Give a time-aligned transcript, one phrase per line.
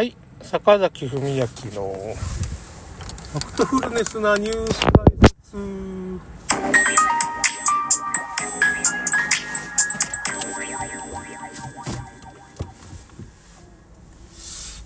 [0.00, 5.58] はい、坂崎文明のファクトフルネスなニュース解説。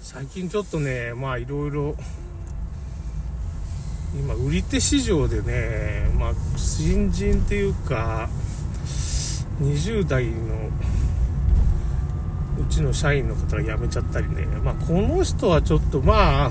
[0.02, 1.94] 最近ちょっとね、まあいろいろ、
[4.18, 8.28] 今、売り手市場でね、まあ、新人っていうか、
[9.60, 10.70] 20代の
[12.60, 16.50] うちの社員の方が辞めちゃったりね、まあ、この人はちょっとまあ、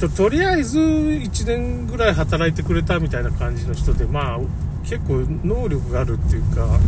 [0.00, 4.38] ちょとりあえず1年ぐらい働いてくれたみたいな感じの人で、まあ、
[4.84, 6.78] 結構能力があるっていうか、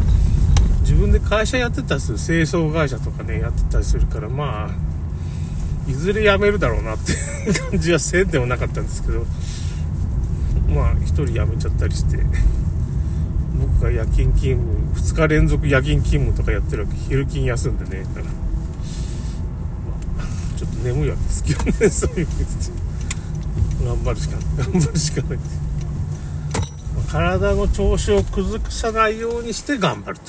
[0.83, 7.15] 自分で会社やってたりする、清掃会社とかね、やってたりするから、まあ、いずれ辞めるだろうなってい
[7.51, 9.27] う 感じはせんでもなかったんですけど、
[10.75, 12.19] まあ、1人辞めちゃったりして、
[13.61, 18.31] 僕が夜勤勤務、2日連続夜勤勤務とかやってるわけ、昼勤休んでね、だから、ま
[20.25, 20.27] あ、
[20.59, 22.27] ちょっと眠いわけですけどね、そういう
[23.85, 25.39] 頑張るしかない、頑張るしかない。
[27.11, 30.25] 体の調子を崩さないようにして頑張ると。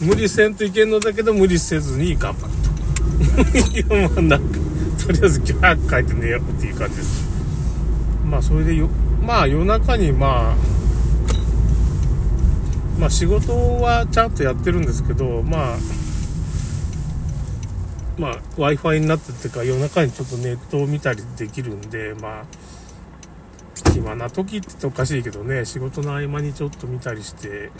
[0.00, 2.68] 無理せんといけんのだけど無理せずに頑張ると。
[3.98, 4.46] いや、まあなんか、
[5.04, 7.26] とりあえず今日早く帰って寝ようっていう感じです。
[8.24, 8.88] まあそれでよ、
[9.28, 10.56] まあ夜中にまあ、
[12.98, 15.76] まあ仕事はちゃんとやってるんですけど、まあ、
[18.18, 27.70] まあ Wi-Fi になっててか夜中にちょっとネットを見たりできるんで、まあ、暇な時っておかしいけどね、仕事の合間にちょっと見たりして、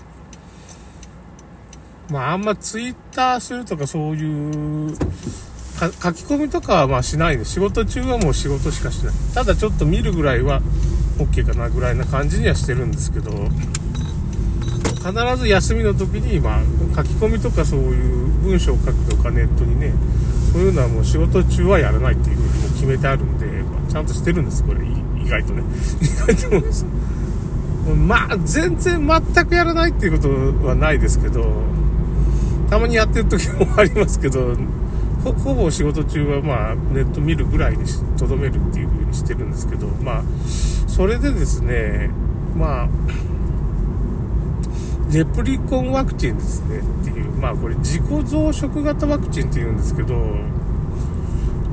[2.11, 4.95] まああんまツイッターするとかそういう
[5.79, 7.47] 書き込みとかはまあしないで。
[7.47, 9.15] 仕事中はもう仕事しかしない。
[9.33, 10.61] ただちょっと見るぐらいは
[11.19, 13.31] OK かなぐらいな感じにはしてるんですけど、
[14.99, 16.63] 必ず休みの時にまあ
[16.97, 19.93] 書き込みとかそういう文章を書くとかネットにね、
[20.53, 24.85] そういうのはもう仕事中はやらないっていうふうにも決めてあるんで、まあちゃんとしてるんです、これ。
[24.85, 25.63] 意外とね。
[26.01, 26.67] 意外と
[27.95, 27.95] ま。
[27.95, 30.29] まあ、全然全くやらないっていうこ
[30.61, 31.63] とはないですけど、
[32.69, 34.57] たまにやってる時もありますけど、
[35.25, 37.85] ほほぼ仕事中はまあネット見るぐらいに
[38.17, 40.23] とどめるっていう風にしてるんですけど、まあ、
[40.89, 42.11] それでですね、
[42.57, 42.89] まあ、
[45.13, 50.15] レプリコンワクチンですねっていう、まあこれ自己増殖型ワクチンって言うんですけど、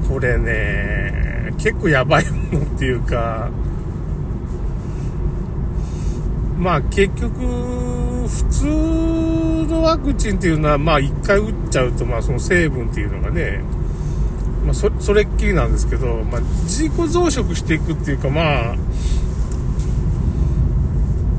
[0.08, 3.50] これね、結構やばいものっていうか、
[6.58, 8.66] まあ結局、普通
[9.68, 13.62] のワクチンっていうのは、まあ一回打っちゃうと、まあその成分っていうのがね、
[14.66, 18.76] まあそそれっきりなんですけど、まあ自己増殖していくっていうか、まあ、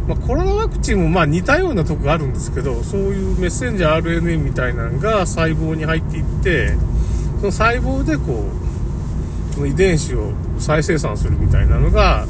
[0.09, 6.75] まあコロナワクチンもまあ似たようなとこがあるんですけど、そういうメッセンジャー RNA みたいなのが細胞に入っていって、
[7.41, 8.45] その細胞でこ
[9.53, 12.27] う、その遺伝子を再生産するみたいなのが、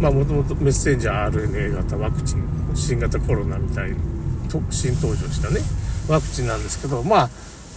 [0.00, 2.42] まあもともとメッセンジャー RNA 型ワクチン、
[2.74, 3.96] 新型コロナみたいに
[4.48, 5.60] と新登場したね、
[6.08, 7.30] ワクチンなんですけど、まあ、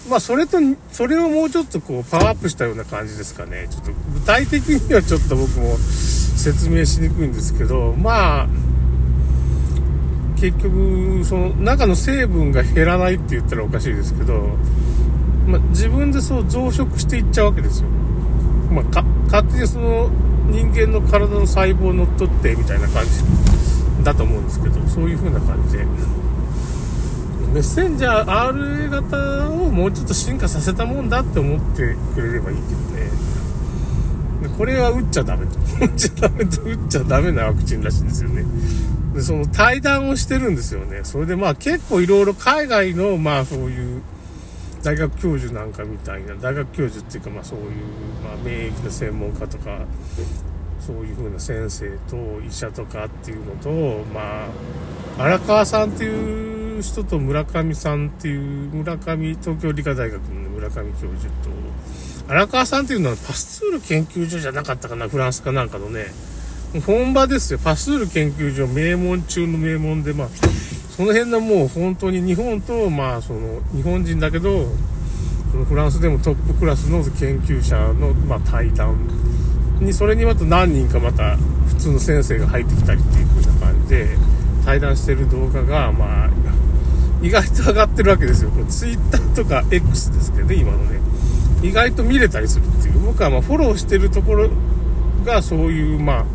[0.10, 0.58] まあそれと、
[0.92, 3.68] それをもうちょっとこうパワーアップしたような感じですかね。
[3.70, 8.48] ちょっと具体的にはちょっと僕も説明しにくいんですけど、まあ、
[10.40, 14.56] 結局、その中の成分が減らないって言ったらおかしいですけど、
[15.48, 17.90] まあ、自分でそう増殖していっちゃうわけですよ。
[18.72, 20.10] まあ、勝手にその
[20.48, 25.86] 人間の体の細胞を乗っ取ってみたいな感じだと思うんですけど、そういう風な感じで。
[27.54, 34.50] メッセンジャー RA 型をもうちょっと進化させたもんだって思ってくれればいいけどね。
[34.58, 35.60] これは打っちゃダメと。
[35.82, 38.44] 打っちゃダメと打っちゃダメなワクチンらしいんですよね。
[39.14, 41.02] で、その対談をしてるんですよね。
[41.04, 44.02] それでまあ結構いろいろ海外のまあそういう
[44.84, 47.66] 大学教授なんかみたいな、大学教授っていうかまあそういう、
[48.24, 49.80] まあ免疫の専門家とか、
[50.80, 54.46] そういう風な先生と医者とかっていうのと、ま
[55.18, 58.40] あ、荒川さんっていう人と村上さんっていう、
[58.74, 61.50] 村上、東京理科大学の村上教授と、
[62.30, 66.06] 荒川さんっていうのはパスツール研究所じゃなかったかな、フランスかなんかのね、
[66.86, 67.60] 本場ですよ。
[67.60, 70.28] パスツール研究所名門中の名門で、まあ、
[70.98, 74.66] その辺のもう本当に日本と、まあ、その、日本人だけど、
[75.52, 78.98] そのフランスでもトップクラスの研究者の、まあ、対談
[79.80, 84.08] に、それにまた何人かまた普通の先生が入ってきたりっていう風な感じで、
[84.66, 86.30] 対談してる動画が、まあ、
[87.22, 88.50] 意外と上がってるわけですよ。
[88.50, 91.00] これツイッターとか X ですけどね、今のね。
[91.62, 93.00] 意外と見れたりするっていう。
[93.06, 94.50] 僕はまフォローしてるところ
[95.24, 96.26] がそういう、まあ、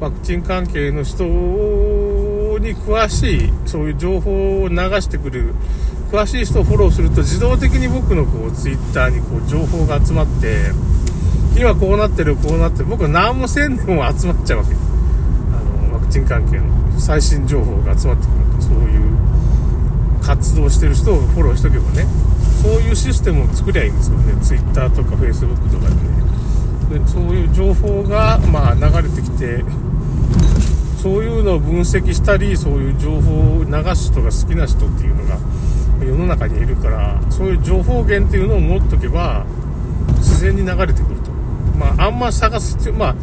[0.00, 2.05] ワクチン関係の人を
[2.58, 5.54] に詳しい、そういう情報を流してくる
[6.10, 10.70] 詳しい人をフォローすると自動的に僕のこうツイッターにこう情報が集まって
[11.58, 14.74] 今こうなってるこうなってる僕は何もせんでも集まっちゃうわけ。
[14.74, 22.06] あのワクチン関係の最新情報が集まってくるそういう活動してる人をフォローしとけばね。
[22.62, 24.34] そういうシステムを作りゃいいんですよね。
[24.42, 27.00] Twitter とか Facebook とかでね。
[27.00, 29.64] でそういう情報がまあ流れてきて
[31.06, 35.38] そういうのを分析したりそういう情報を流す人が好きな人っていうのが
[36.04, 39.46] 世の中にいるからそういう情報源っていうのを持っとけば
[40.16, 41.30] 自然に流れてくると。
[41.78, 43.14] まああんま探すってまあ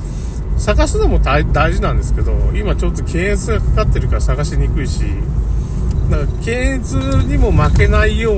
[0.57, 5.01] 探すのも大事なんですけど今ちょっと検閲がかかってるから探しにくいし
[6.09, 6.93] だから検閲
[7.27, 8.31] にも負けないよ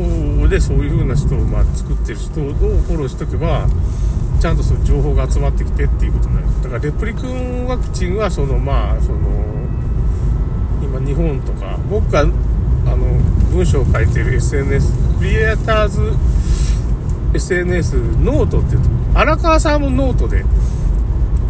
[0.43, 3.67] うでそういう風な人をまあ作ってる人をフォローしとけば
[4.45, 6.47] ちゃんとその情報が集まってきてっていうことになる。
[6.61, 9.17] だからレプリクンワクチンはそのまあその
[10.83, 13.07] 今日本とか僕があの
[13.51, 16.13] 文章を書いてる SNS クリエイターズ
[17.33, 20.45] SNS ノートっていうと荒川さんもノートで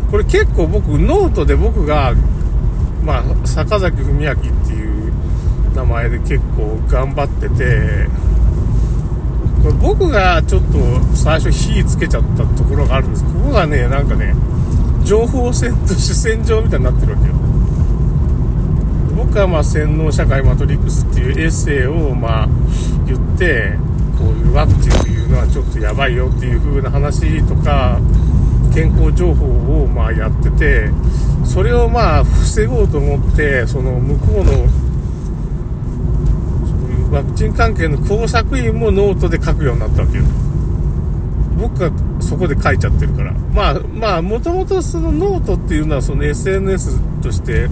[0.09, 2.13] これ結構僕ノートで僕が
[3.03, 5.11] まあ坂崎文明っていう
[5.75, 8.07] 名前で結構頑張ってて
[9.65, 10.77] これ僕がちょっと
[11.15, 13.23] 最初火つけちゃったところがあるんです。
[13.23, 14.35] ここがねなんかね
[15.03, 17.33] 情報戦と主戦場みたいになってるわけよ。
[19.17, 22.47] 僕はまあ洗脳社会マトリックスっていうエッセイをまあ
[23.07, 23.73] 言って
[24.19, 27.99] こういうワクチンっていうのはちょっとやばいよっていう風な話とか
[28.71, 29.47] 健康情報
[29.81, 30.91] をまあやってて
[31.43, 34.84] それをまあ防ごうと思ってその向こうの
[37.15, 40.25] ワクチン関係の工作員もノートで書くようになったわけよ。
[41.57, 41.89] 僕が
[42.21, 43.31] そこで書いちゃってるから。
[43.53, 47.69] まあまあもともとそのノートっていうのはその SNS として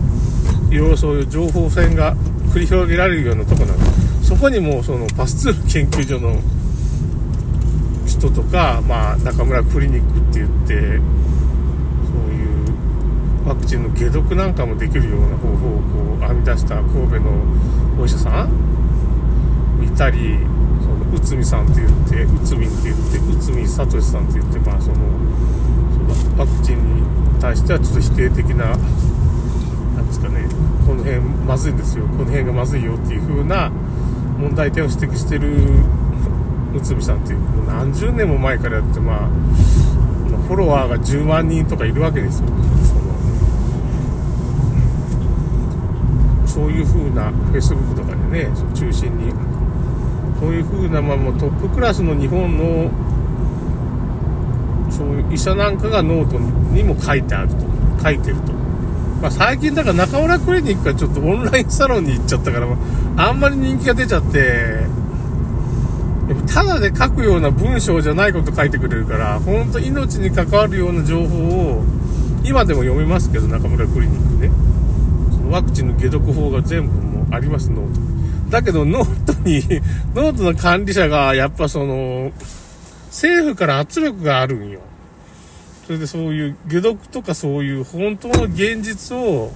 [0.71, 2.15] いろいろそういう情報戦が
[2.53, 3.83] 繰り広げられるようなとこなんで
[4.23, 6.39] そこにもそのパスツール研究所の
[8.07, 10.83] 人とか、まあ、中村クリニックって言ってそう
[12.31, 12.45] い
[13.45, 17.31] うワクチンの解毒なんかもできるような方法をこう編み出した神戸の
[17.99, 18.73] お医者さん
[19.95, 20.39] たり
[20.81, 26.95] その内海さんって言って内海って言って内海聡さんって言ってまあそのそのワクチン
[27.35, 28.75] に対してはちょっと否定的なな
[30.01, 30.47] んですかね
[30.85, 33.69] この辺まずいんですよこの辺がまずいよっていう風な
[34.39, 35.53] 問題点を指摘してる
[36.75, 39.29] 内海さんっていうもう何十年も前からやってまあ
[40.47, 42.47] フォロワーが10万人とかいるわけですよ。
[42.47, 42.53] そ
[42.95, 43.13] の
[46.45, 49.33] そういう風な Facebook とかでね中心に
[50.43, 52.91] そういう風な、まあ、もうトップクラスの日本の
[54.91, 57.55] そういう医者なんかがノートにも書いてあると
[58.03, 58.51] 書いてると
[59.21, 62.67] まあ、最近だから中村クリニックがちょっとオンラインサロンに行っちゃったから、
[63.15, 64.85] あんまり人気が出ちゃって、
[66.53, 71.85] ただで書くような文章じゃないこと書いてくれるから、本当命に関わるような情報を、
[72.43, 74.51] 今でも読めますけど、中村クリニックね。
[75.31, 78.12] そのワクチンの解毒法が全部もあります、 note。
[78.53, 79.81] だけど、ノートに、
[80.13, 82.31] ノートの管理者が、やっぱその、
[83.07, 84.79] 政府から圧力があるんよ。
[85.87, 89.51] それでそういう解毒とかそういう本当の現実を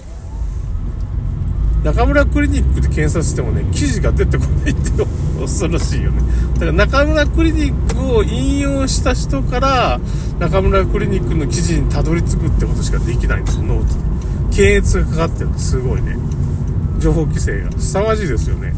[1.85, 4.91] 中村クリニックで検索してもね、記事が出てこないって
[5.39, 6.21] 恐ろしいよね。
[6.55, 9.99] だから中村クリニックを引用した人から
[10.39, 13.95] 中村クリニックの記事にたどり着くってことしかできないんですよ、ノート
[14.51, 16.17] 検閲がかかってるすごいね。
[16.99, 17.71] 情報規制が。
[17.77, 18.73] 凄まじいですよね。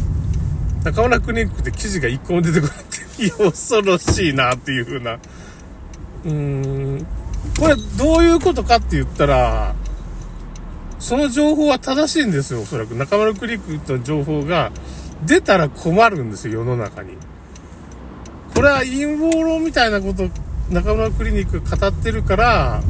[0.84, 5.14] 中村クリニックで記事が一個も出てこないって、恐ろしいなっていう風な。
[5.14, 7.08] うーん、
[7.60, 9.76] これどういうことかって言ったら、
[11.00, 12.96] その情報は正しいんですよ、おそらく。
[12.96, 14.72] 中村クリックの情報が
[15.26, 17.18] 出たら困るんですよ、世の中に。
[18.56, 20.30] これは陰謀論みたいなこと、
[20.70, 22.82] 中村クリニックが語ってるから、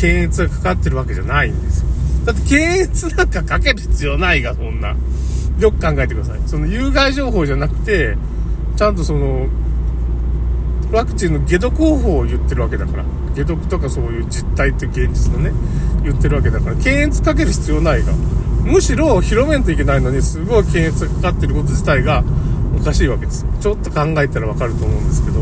[0.00, 1.88] 検閲がかかってるわけじゃないんですよ。
[2.26, 4.94] だって検閲なんかかける必要ないが、そんな。
[5.58, 6.40] よく考えてください。
[6.46, 8.16] その有害情報じゃなくて、
[8.76, 9.48] ちゃんとその、
[10.92, 13.04] ワクチンの解毒方法を言ってるわけだから。
[13.34, 15.52] 解毒とかそういう実態って現実のね、
[16.02, 18.12] 言ってるわけだから、検閲かける必要ないが。
[18.64, 22.24] むしろ広めんといけないのに、すごい検閲がかかってること自体が
[22.80, 23.44] おかしいわけです。
[23.60, 25.38] ちょっと考えたらわかると思うんですけど、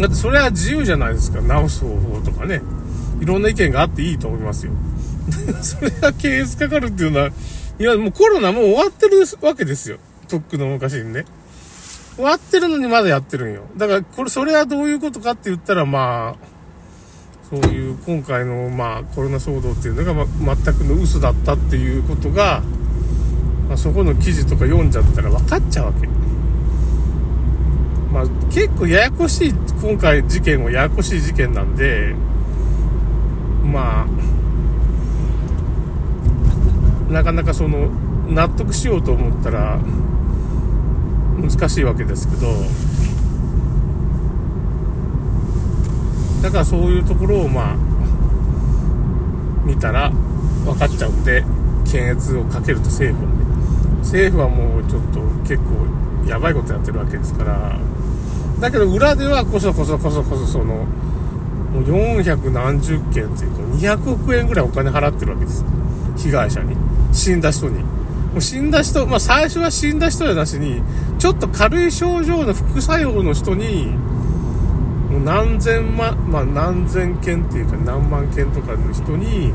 [0.00, 1.40] だってそれは自由じゃないですか。
[1.40, 2.62] 直す方法とかね。
[3.20, 4.72] いろんな意見があっていいと思いますよ。
[5.62, 7.30] それが検閲かかるっていうのは、
[7.78, 9.98] いや、もうコロナもう終わってるわけですよ。
[10.28, 11.24] とっくの昔にね。
[12.16, 13.62] 終わってるのにまだやってるんよ。
[13.76, 16.54] だから、これ、それはどういうことかって言ったら、まあ、
[17.50, 22.62] そういう今回の、まあ、コロナ騒動っていうのが、ま、全くの嘘だったっていうことが、
[23.68, 26.06] まあ、そこの記事とか読んじゃったら分かっちゃうわけ。
[28.12, 32.14] まあ、結構ややこしい、今回事件はややこしい事件なんで、
[33.64, 34.06] まあ、
[37.14, 37.90] なかなかその、
[38.28, 39.78] 納得しようと思ったら、
[41.40, 42.48] 難しいわけですけど、
[46.42, 47.76] だからそういうところをまあ、
[49.64, 50.10] 見たら
[50.64, 51.44] 分かっちゃうんで、
[51.88, 53.44] 検閲をかけると政府はね。
[54.00, 57.78] 政府はもうちょっと結構やばいことやってるわけですから、
[58.58, 60.84] だけど裏ではこそこそこそこそその、
[61.74, 63.62] もう400何十件っていうか
[64.02, 65.64] 200億円ぐらいお金払ってるわけです。
[66.16, 66.83] 被害者に。
[67.14, 67.78] 死んだ人に。
[67.78, 70.82] もう死んだ人、まあ最初は死んだ人やなしに、
[71.18, 73.86] ちょっと軽い症状の副作用の人に、
[75.10, 79.52] もう何千万、まあ何千件っていうか何万件とかの人に、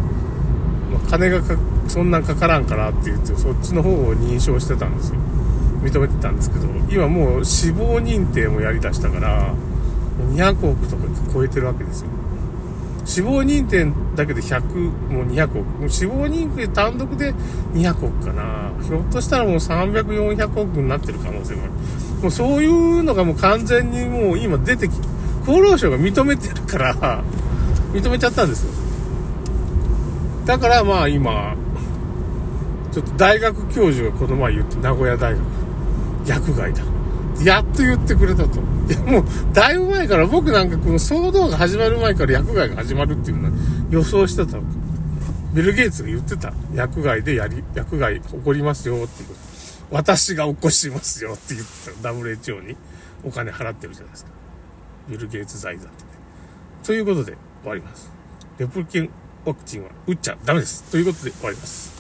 [0.92, 1.56] まあ、金がか、
[1.88, 5.20] そんなんかからんからって言って、そっちの方を認証してたんですよ。
[5.84, 9.54] 認めてたんですけど、今もう死亡認定もやりだしたから、
[10.34, 12.08] 200億とか超えてるわけですよ。
[13.06, 14.62] 死亡認定だけで100、
[15.12, 15.80] もう200億。
[15.80, 17.34] もう死亡認定単独で
[17.74, 18.72] 200億かな。
[18.84, 21.72] ひょっとしたらもう300、400億になってる可能性もある。
[22.22, 24.92] もうそういうのがもう完全にもう今出てき、
[25.44, 27.24] 厚労省が認めてるから、
[27.94, 28.72] 認めちゃったんですよ。
[30.46, 31.56] だからまあ今、
[32.92, 35.42] ちょっと大学教授がこの前言って、名古屋大学。
[36.26, 36.84] 薬害だ。
[37.44, 38.60] やっと言ってくれたと。
[38.60, 43.52] いや、もう、だいぶ前から、僕なんかこの騒動が始まる前から薬害が始まるっていうのは
[43.90, 44.60] 予想してた
[45.54, 46.54] ビル・ゲイツが言ってた。
[46.74, 49.30] 薬害でやり、薬害起こりますよっていう。
[49.92, 52.10] 私が起こしますよって言ってた。
[52.10, 52.76] WHO に
[53.24, 54.32] お金払ってるじゃないですか。
[55.10, 56.10] ビル・ゲイツ財団ってね。
[56.84, 58.12] ということで終わります。
[58.60, 59.10] レプリケン
[59.46, 60.84] ワクチンは打っちゃダメです。
[60.92, 61.99] ということで終わります。